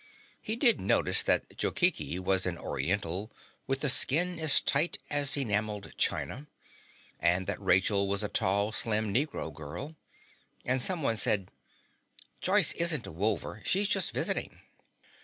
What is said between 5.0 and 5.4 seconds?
as